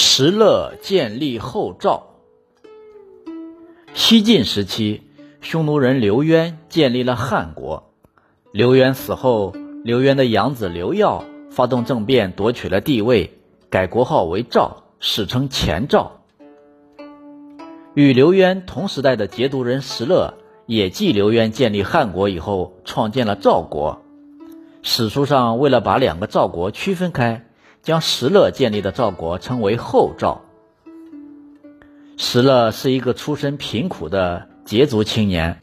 [0.00, 2.06] 石勒建立后赵。
[3.94, 5.02] 西晋时期，
[5.40, 7.90] 匈奴人刘渊建立了汉国。
[8.52, 13.40] 刘渊死后，刘渊的养子刘耀发动政变，夺取了帝位，
[13.70, 16.20] 改国号为赵，史称前赵。
[17.94, 20.34] 与刘渊同时代的节度人石勒，
[20.66, 24.00] 也继刘渊建立汉国以后，创建了赵国。
[24.80, 27.47] 史书上为了把两个赵国区分开。
[27.88, 30.42] 将石勒建立的赵国称为后赵。
[32.18, 35.62] 石勒是一个出身贫苦的羯族青年，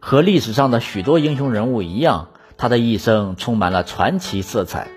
[0.00, 4.88] 和历史上的许多英雄人物一样，他的一生充满了传奇色彩。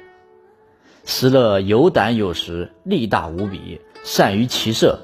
[1.04, 5.02] 石勒有胆有识，力大无比，善于骑射。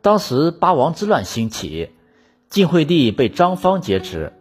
[0.00, 1.90] 当时八王之乱兴起，
[2.48, 4.32] 晋惠帝被张方劫持，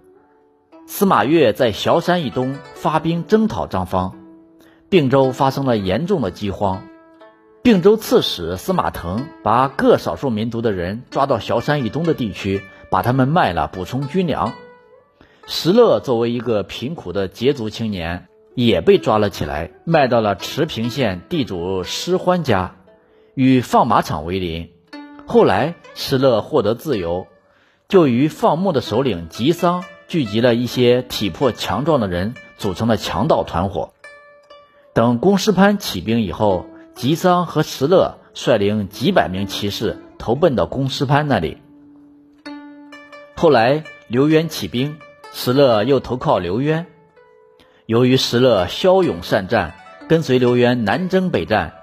[0.85, 4.15] 司马越在崤山以东发兵征讨张方。
[4.95, 6.87] 并州发生了严重的饥荒，
[7.61, 14.53] 并州刺史司马腾把各少数民族的人抓到崤山以东的地区，把他们卖了，补充军粮。
[15.47, 22.77] 石勒作为一个贫苦的羯族青年，也被抓了起来，卖到了持平县地主施欢家，
[23.33, 24.71] 与放马场为邻。
[25.25, 27.27] 后来石勒获得自由，
[27.89, 33.91] 就与放牧的首领吉桑聚集了一些体魄强壮的人，组成了强盗团伙。
[34.95, 41.57] 等公师潘起兵以后，吉桑和石勒率领几百名骑士投奔到公师潘那里。
[43.35, 44.95] 后来刘渊起兵，
[45.33, 46.85] 石勒又投靠刘渊。
[47.85, 49.73] 由于石勒骁勇善战，
[50.07, 51.73] 跟随刘渊南征北战，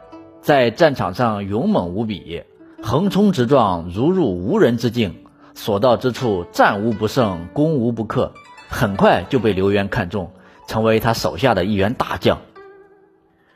[0.40, 2.44] 在战场上勇猛无比，
[2.82, 8.32] 横冲直撞，如入无人之境，所到之处战无不胜，攻无不克，
[8.70, 10.32] 很快就被刘渊看中，
[10.66, 12.38] 成为他手下的一员大将。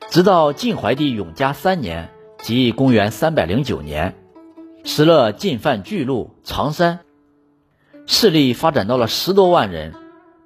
[0.08, 4.14] 直到晋怀帝永嘉三年，即公元三百零九年，
[4.84, 7.00] 石勒进犯巨鹿、常山，
[8.06, 9.94] 势力发展到了十多万人，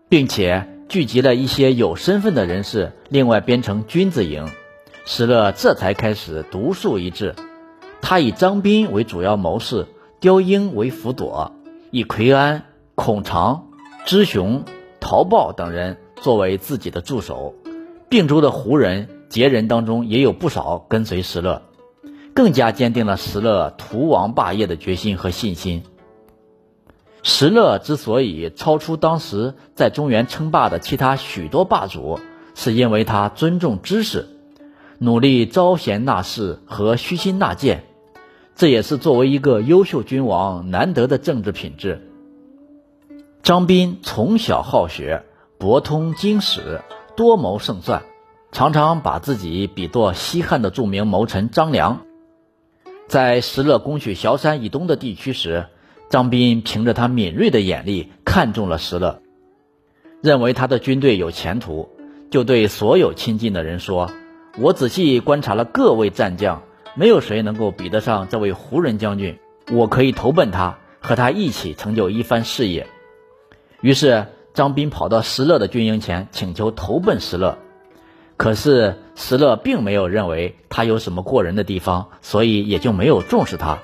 [0.08, 4.48] 并且聚集了一些有身份的人士，另外编成军字营。
[5.04, 7.34] 石勒这才开始独树一帜。
[8.00, 9.86] 他以张斌为主要谋士，
[10.20, 11.52] 刁婴为辅佐，
[11.90, 12.64] 以奎安、
[12.94, 13.68] 孔常、
[14.04, 14.64] 支雄、
[15.00, 17.54] 陶豹等人作为自己的助手。
[18.08, 19.08] 并州的胡人。
[19.30, 21.62] 羯人当中也有不少跟随石勒，
[22.34, 25.84] 更加坚定了石勒图王霸业的决心和信心。
[27.22, 32.18] 石勒之所以超出当时在中原称霸的其他许多霸主，
[32.56, 34.26] 是因为他尊重知识，
[34.98, 37.84] 努力招贤纳士和虚心纳谏，
[38.56, 42.08] 这也是作为一个优秀君王难得的政治品质。
[43.44, 45.22] 张斌从小好学，
[45.56, 46.80] 博通经史，
[47.16, 48.02] 多谋胜算。
[48.52, 52.00] 常常把自己比作西汉的著名谋臣张良。
[53.06, 55.66] 在石勒攻取崤山以东的地区时，
[56.08, 59.20] 张斌凭着他敏锐的眼力看中了石勒，
[60.20, 61.88] 认为他的军队有前途，
[62.30, 64.10] 就对所有亲近的人说
[64.58, 66.62] ：“我仔细观察了各位战将，
[66.94, 69.38] 没有谁能够比得上这位胡人将军，
[69.72, 72.88] 我可以投奔他，和他一起成就一番事业。”
[73.80, 77.58] 于是张斌跑到石勒的军营前，请求投奔石勒。
[78.40, 83.80] 可是石勒并没有认为他有什么过人的地方，所以也就没有重视他。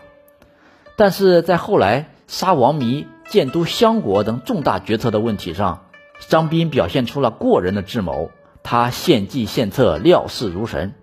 [0.97, 5.89] 但是在后来杀王弥、建都襄国等重大决策的问题上，
[6.29, 8.31] 张斌表现出了过人的智谋，
[8.63, 10.95] 他献计献策，料事如神，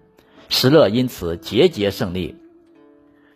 [0.50, 2.40] 石勒因此节节胜利。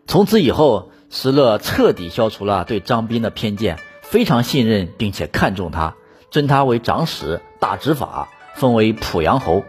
[0.07, 5.93] 从此以后，石勒彻底消除了对张斌的偏见，非常信任并且看重他，
[6.31, 9.63] 尊他为长史、大执法，封为濮阳侯。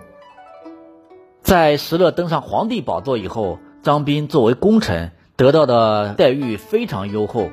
[1.49, 7.49] 在石勒登上皇帝宝座以后，张斌作为功臣得到的待遇非常优厚，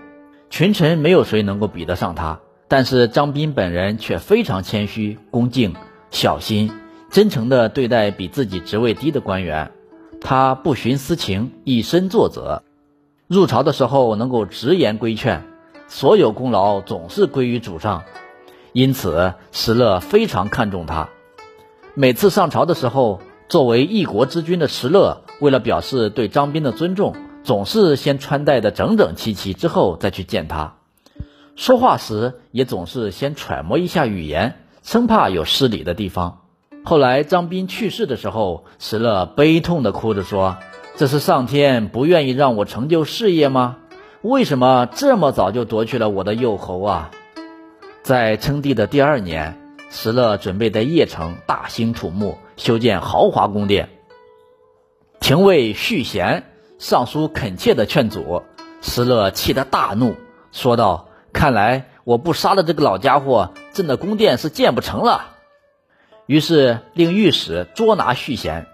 [0.50, 2.42] 群臣没有谁能够比得上他。
[2.68, 5.76] 但是张斌本人却非常谦虚、恭敬、
[6.12, 6.74] 小心、
[7.10, 9.72] 真诚地对待比自己职位低的官员。
[10.20, 12.64] 他不徇私情，以身作则。
[13.28, 15.42] 入朝的时候能够直言规劝，
[15.88, 18.04] 所有功劳总是归于主上，
[18.74, 21.08] 因此石勒非常看重他。
[21.94, 23.22] 每次上朝的时候。
[23.48, 30.76] 作为一国之君的石勒，为了表示对张斌的尊重，总是先穿戴的整整齐齐，之后再去见他。
[31.56, 36.42] 说话时也总是先揣摩一下语言，生怕有失礼的地方。
[36.84, 40.58] 后来张斌去世的时候，石勒悲痛地哭着说
[40.98, 43.78] ：“这是上天不愿意让我成就事业吗？
[44.22, 47.12] 为什么这么早就夺去了我的幼侯啊？”
[48.02, 49.62] 在称帝的第二年。
[49.92, 53.90] 石勒准备在邺城大兴土木，修建豪华宫殿。
[55.20, 56.44] 廷尉续弦
[56.78, 58.44] 上书恳切的劝阻。
[58.82, 60.16] 石勒气得大怒，
[60.52, 65.32] 说道：“看来我不杀了这个老家伙，朕的宫殿是建不成了。”
[66.28, 68.68] 于是令御史捉拿续贤。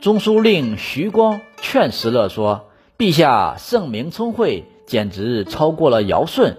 [0.00, 6.56] 中书令徐光劝石勒说：“陛下圣明聪慧，简直超过了尧舜。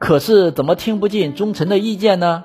[0.00, 2.44] 可是怎么听不进忠臣的意见呢？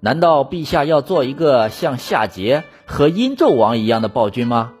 [0.00, 4.72] 难道陛下要做一个像夏桀和殷纣王一样的暴君吗？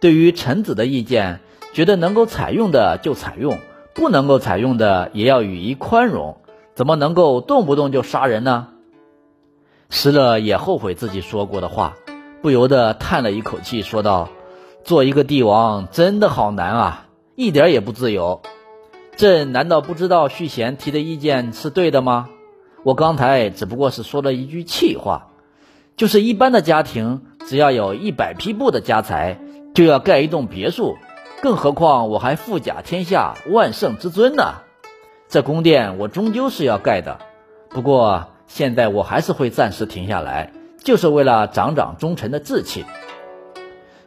[0.00, 1.40] 对于臣子的意见，
[1.74, 3.58] 觉得能够采用的就采用，
[3.94, 6.38] 不能够采用的也要予以宽容。
[6.74, 8.68] 怎么能够动不动就杀人呢？”
[9.90, 11.96] 石勒也后悔自己说过的话。
[12.42, 14.30] 不由得叹了一口气，说道
[14.82, 18.40] ：“做一个帝王真的好难啊，一点也不自由。
[19.16, 22.30] 朕难道不知道续贤提的意见是对的吗？
[22.82, 25.29] 我刚才只不过是说了一句气话，
[26.00, 29.38] 就是一般的家庭，只要有一百匹布的家财，
[29.74, 30.96] 就要盖一栋别墅，
[31.42, 34.62] 更何况我还富甲天下、万圣之尊呢。
[35.28, 37.18] 这宫殿我终究是要盖的，
[37.68, 42.86] 不过现在我还是会暂时停下来。”就是为了长长忠臣的志气。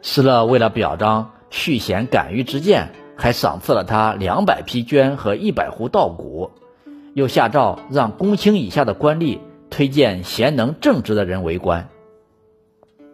[0.02, 6.50] 石勒为了表彰续贤敢于直谏，还赏赐了他两百匹绢和一百斛稻谷，
[7.14, 9.38] 又下诏让公卿以下的官吏
[9.74, 11.88] 推荐贤能正直的人为官。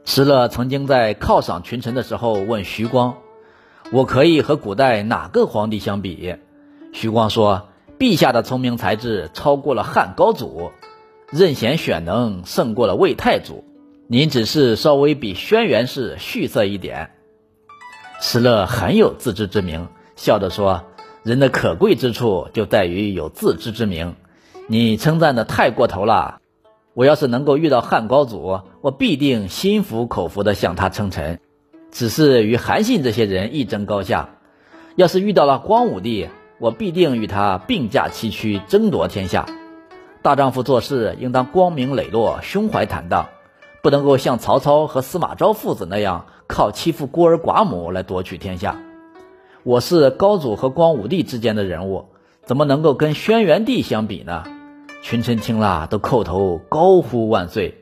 [0.04, 3.16] 石勒曾经在犒赏群臣的时候问徐光
[3.90, 6.36] ：“我可以和古代哪个皇帝相比？”
[6.92, 7.68] 徐光说
[7.98, 10.70] ：“陛下的聪明才智超过了汉高祖。”
[11.32, 13.64] 任贤选能胜过了魏太祖，
[14.06, 17.12] 您只是稍微比轩辕氏逊色一点。
[18.20, 20.84] 石勒很有自知之明，笑着说
[21.24, 24.14] ：“人的可贵之处就在于有自知之明。
[24.66, 26.39] 你称赞的太过头了。
[26.94, 31.38] 我要是能够遇到汉高祖，我必定心服口服的向他称臣，
[31.92, 34.30] 只是与韩信这些人一争高下。
[34.96, 36.28] 要是遇到了光武帝，
[36.58, 39.46] 我必定与他并驾齐驱，争夺天下。”
[40.20, 43.28] 大丈夫做事应当光明磊落、胸怀坦荡，
[43.82, 48.76] 不能够像曹操和司马昭父子那样靠欺负孤儿寡母来夺取天下。
[49.62, 52.06] 我是高祖和光武帝之间的人物，
[52.44, 54.44] 怎么能够跟轩辕帝相比呢？
[55.02, 57.79] 群臣听了都叩头高呼万岁。